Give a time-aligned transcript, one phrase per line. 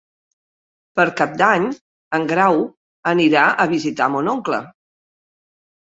[0.99, 1.67] Per Cap d'Any
[2.21, 2.59] en Grau
[3.15, 4.67] anirà a visitar mon oncle.